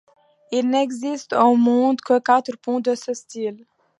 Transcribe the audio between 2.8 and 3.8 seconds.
ce style.